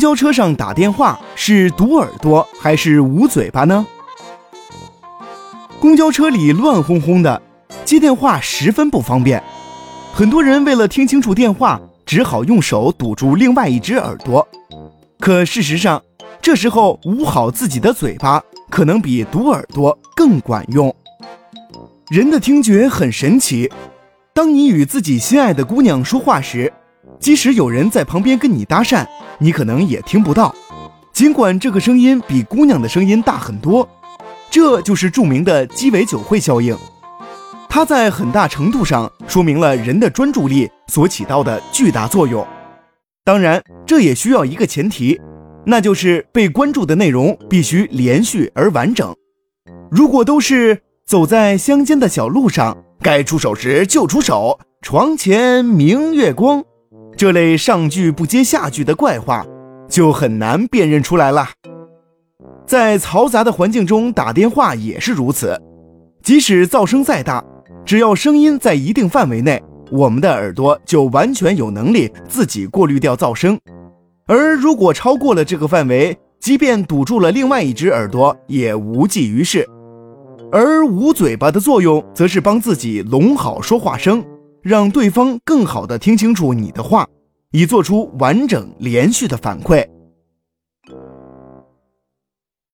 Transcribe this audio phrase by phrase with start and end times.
[0.00, 3.86] 公交车上打电话是堵耳朵还是捂嘴巴呢？
[5.78, 7.42] 公交车里乱哄哄的，
[7.84, 9.44] 接电话十分不方便。
[10.14, 14.48] 很多人为了听清楚电话，只好用手堵住另外一只耳朵。
[15.18, 16.02] 可事实上，
[16.40, 20.96] 这时候捂好自己的嘴巴，可能比堵耳朵更管用。
[22.10, 23.70] 人的听觉很神奇，
[24.32, 26.72] 当你与自己心爱的姑娘说话时，
[27.18, 29.06] 即使有人在旁边跟你搭讪，
[29.40, 30.54] 你可能也听不到，
[31.12, 33.88] 尽管这个声音比姑娘的声音大很多。
[34.50, 36.76] 这就是著名的鸡尾酒会效应，
[37.68, 42.46] 它在很大程度上说明了人的专注力所起到的巨大作用。
[43.24, 45.20] 当然，这也需要一个前提，
[45.64, 49.14] 那就是被关注的内容必须连续而完整。
[49.90, 56.64] 如果都是走在乡间的小路上，该出手时就出手，床前明月光，
[57.20, 59.44] 这类上句不接下句的怪话，
[59.86, 61.50] 就很难辨认出来了。
[62.66, 65.54] 在嘈杂的环境中打电话也是如此，
[66.22, 67.44] 即使噪声再大，
[67.84, 73.60] 只要声音在一定范围内，我们的耳朵就完全有能力自己过滤掉噪声。
[74.26, 79.68] 而如果超过了这个范围，即便堵住了另外一只耳朵，也无济于事。
[80.50, 84.24] 而捂嘴巴的作用，则是帮自己拢好说话声，
[84.62, 87.06] 让对方更好的听清楚你的话，
[87.52, 89.99] 以做出完整连续的反馈。